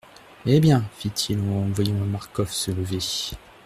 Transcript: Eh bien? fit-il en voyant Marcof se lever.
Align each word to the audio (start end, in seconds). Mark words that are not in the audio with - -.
Eh 0.47 0.59
bien? 0.59 0.83
fit-il 0.97 1.37
en 1.41 1.65
voyant 1.69 1.93
Marcof 1.93 2.51
se 2.51 2.71
lever. 2.71 3.37